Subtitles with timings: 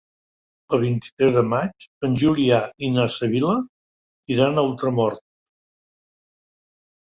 [0.77, 3.59] El vint-i-tres de maig en Julià i na Sibil·la
[4.39, 5.25] iran a Ultramort.